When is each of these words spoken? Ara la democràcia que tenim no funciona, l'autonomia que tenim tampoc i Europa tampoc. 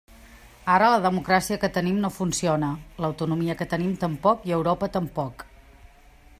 Ara 0.75 0.85
la 0.93 1.01
democràcia 1.03 1.57
que 1.63 1.69
tenim 1.75 1.99
no 2.05 2.11
funciona, 2.15 2.71
l'autonomia 3.05 3.59
que 3.61 3.69
tenim 3.75 3.95
tampoc 4.05 4.51
i 4.53 4.59
Europa 4.61 4.93
tampoc. 4.99 5.49